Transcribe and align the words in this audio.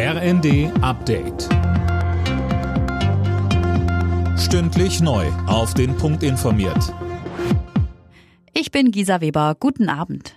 RND 0.00 0.70
Update. 0.80 1.48
Stündlich 4.38 5.00
neu. 5.00 5.26
Auf 5.48 5.74
den 5.74 5.96
Punkt 5.96 6.22
informiert. 6.22 6.94
Ich 8.54 8.70
bin 8.70 8.92
Gisa 8.92 9.20
Weber. 9.20 9.56
Guten 9.58 9.88
Abend. 9.88 10.36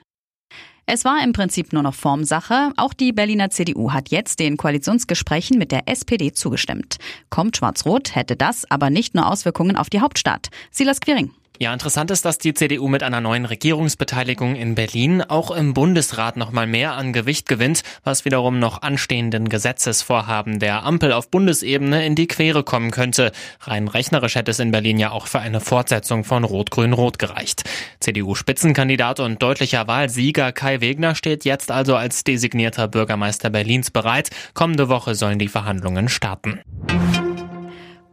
Es 0.88 1.06
war 1.06 1.24
im 1.24 1.32
Prinzip 1.32 1.74
nur 1.74 1.84
noch 1.84 1.94
Formsache. 1.94 2.74
Auch 2.76 2.96
die 2.96 3.14
Berliner 3.14 3.52
CDU 3.52 3.92
hat 3.92 4.10
jetzt 4.10 4.40
den 4.40 4.58
Koalitionsgesprächen 4.58 5.60
mit 5.60 5.72
der 5.72 5.88
SPD 5.88 6.32
zugestimmt. 6.32 6.98
Kommt 7.30 7.56
Schwarz-Rot, 7.56 8.16
hätte 8.16 8.36
das 8.36 8.66
aber 8.72 8.90
nicht 8.90 9.14
nur 9.14 9.30
Auswirkungen 9.30 9.76
auf 9.76 9.92
die 9.92 10.02
Hauptstadt. 10.02 10.50
Silas 10.72 11.02
Quiring. 11.02 11.30
Ja, 11.62 11.72
interessant 11.74 12.10
ist, 12.10 12.26
dass 12.26 12.40
die 12.40 12.56
CDU 12.56 12.88
mit 12.88 13.04
einer 13.04 13.22
neuen 13.22 13.46
Regierungsbeteiligung 13.46 14.56
in 14.56 14.74
Berlin 14.74 15.22
auch 15.22 15.52
im 15.52 15.76
Bundesrat 15.76 16.36
nochmal 16.36 16.66
mehr 16.66 16.94
an 16.94 17.14
Gewicht 17.14 17.48
gewinnt, 17.48 17.84
was 18.04 18.26
wiederum 18.26 18.58
noch 18.58 18.82
anstehenden 18.82 19.48
Gesetzesvorhaben 19.48 20.58
der 20.58 20.82
Ampel 20.82 21.14
auf 21.14 21.30
Bundesebene 21.30 22.04
in 22.04 22.16
die 22.16 22.26
Quere 22.26 22.64
kommen 22.64 22.90
könnte. 22.90 23.32
Rein 23.60 23.88
rechnerisch 23.88 24.34
hätte 24.34 24.50
es 24.50 24.58
in 24.58 24.72
Berlin 24.72 24.98
ja 24.98 25.12
auch 25.12 25.28
für 25.28 25.40
eine 25.40 25.60
Fortsetzung 25.62 26.24
von 26.24 26.46
Rot-Grün-Rot 26.46 27.20
gereicht. 27.20 27.62
CDU-Spitzenkandidat 28.00 29.20
und 29.20 29.44
deutlicher 29.44 29.88
Wahlsieger 29.88 30.54
Kai 30.54 30.82
Wegner 30.82 31.14
steht 31.14 31.46
jetzt 31.46 31.70
also 31.70 31.96
als 31.96 32.24
designierter 32.24 32.88
Bürgermeister 32.88 33.52
Berlins 33.52 33.92
bereit. 33.92 34.32
Kommende 34.56 34.90
Woche 34.90 35.14
sollen 35.14 35.38
die 35.38 35.48
Verhandlungen 35.48 36.10
starten. 36.10 36.60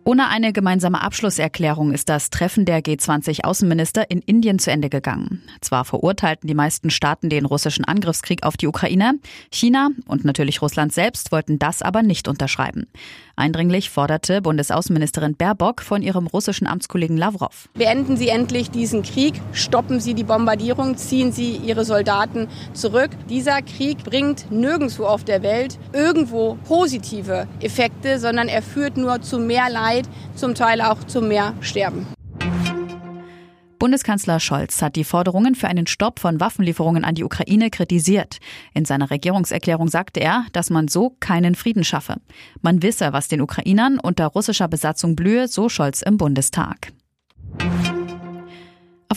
Ohne 0.08 0.28
eine 0.28 0.54
gemeinsame 0.54 1.02
Abschlusserklärung 1.02 1.92
ist 1.92 2.08
das 2.08 2.30
Treffen 2.30 2.64
der 2.64 2.80
G20-Außenminister 2.80 4.10
in 4.10 4.20
Indien 4.20 4.58
zu 4.58 4.70
Ende 4.70 4.88
gegangen. 4.88 5.42
Zwar 5.60 5.84
verurteilten 5.84 6.48
die 6.48 6.54
meisten 6.54 6.88
Staaten 6.88 7.28
den 7.28 7.44
russischen 7.44 7.84
Angriffskrieg 7.84 8.42
auf 8.42 8.56
die 8.56 8.68
Ukraine, 8.68 9.18
China 9.52 9.90
und 10.06 10.24
natürlich 10.24 10.62
Russland 10.62 10.94
selbst 10.94 11.30
wollten 11.30 11.58
das 11.58 11.82
aber 11.82 12.02
nicht 12.02 12.26
unterschreiben. 12.26 12.86
Eindringlich 13.36 13.90
forderte 13.90 14.40
Bundesaußenministerin 14.42 15.36
Baerbock 15.36 15.82
von 15.82 16.02
ihrem 16.02 16.26
russischen 16.26 16.66
Amtskollegen 16.66 17.16
Lavrov. 17.16 17.68
Beenden 17.74 18.16
Sie 18.16 18.30
endlich 18.30 18.70
diesen 18.70 19.02
Krieg, 19.02 19.40
stoppen 19.52 20.00
Sie 20.00 20.14
die 20.14 20.24
Bombardierung, 20.24 20.96
ziehen 20.96 21.30
Sie 21.30 21.54
Ihre 21.56 21.84
Soldaten 21.84 22.48
zurück. 22.72 23.10
Dieser 23.28 23.62
Krieg 23.62 24.02
bringt 24.02 24.50
nirgendwo 24.50 25.04
auf 25.04 25.22
der 25.22 25.42
Welt 25.42 25.78
irgendwo 25.92 26.56
positive 26.64 27.46
Effekte, 27.60 28.18
sondern 28.18 28.48
er 28.48 28.62
führt 28.62 28.96
nur 28.96 29.20
zu 29.20 29.38
mehr 29.38 29.70
Leid, 29.70 29.97
zum 30.34 30.54
Teil 30.54 30.80
auch 30.80 31.04
zu 31.04 31.20
mehr 31.20 31.54
Sterben. 31.60 32.06
Bundeskanzler 33.78 34.40
Scholz 34.40 34.82
hat 34.82 34.96
die 34.96 35.04
Forderungen 35.04 35.54
für 35.54 35.68
einen 35.68 35.86
Stopp 35.86 36.18
von 36.18 36.40
Waffenlieferungen 36.40 37.04
an 37.04 37.14
die 37.14 37.22
Ukraine 37.22 37.70
kritisiert. 37.70 38.38
In 38.74 38.84
seiner 38.84 39.10
Regierungserklärung 39.10 39.88
sagte 39.88 40.20
er, 40.20 40.46
dass 40.52 40.68
man 40.68 40.88
so 40.88 41.14
keinen 41.20 41.54
Frieden 41.54 41.84
schaffe. 41.84 42.16
Man 42.60 42.82
wisse, 42.82 43.12
was 43.12 43.28
den 43.28 43.40
Ukrainern 43.40 44.00
unter 44.00 44.26
russischer 44.26 44.66
Besatzung 44.66 45.14
blühe, 45.14 45.46
so 45.46 45.68
Scholz 45.68 46.02
im 46.02 46.16
Bundestag. 46.16 46.92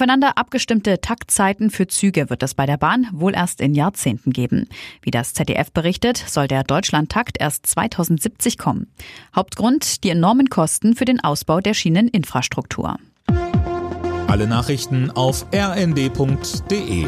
Aufeinander 0.02 0.36
abgestimmte 0.36 1.00
Taktzeiten 1.00 1.70
für 1.70 1.86
Züge 1.86 2.32
wird 2.32 2.42
es 2.42 2.56
bei 2.56 2.66
der 2.66 2.78
Bahn 2.78 3.06
wohl 3.12 3.36
erst 3.36 3.62
in 3.62 3.76
Jahrzehnten 3.76 4.34
geben. 4.34 4.68
Wie 5.04 5.12
das 5.12 5.36
ZDF 5.36 5.72
berichtet, 5.72 6.18
soll 6.18 6.48
der 6.48 6.64
Deutschlandtakt 6.64 7.40
erst 7.40 7.68
2070 7.68 8.58
kommen. 8.58 8.92
Hauptgrund 9.36 10.04
die 10.04 10.10
enormen 10.10 10.50
Kosten 10.50 10.96
für 10.96 11.06
den 11.06 11.24
Ausbau 11.24 11.60
der 11.60 11.76
Schieneninfrastruktur. 11.76 12.98
Alle 14.26 14.48
Nachrichten 14.48 15.12
auf 15.12 15.46
rnd.de 15.54 17.06